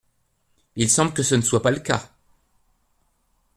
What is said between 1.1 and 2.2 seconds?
que ce ne soit pas le cas.